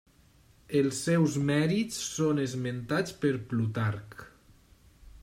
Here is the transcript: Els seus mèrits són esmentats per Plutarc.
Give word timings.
Els 0.79 1.01
seus 1.09 1.35
mèrits 1.49 1.99
són 2.15 2.43
esmentats 2.45 3.15
per 3.27 3.33
Plutarc. 3.53 4.21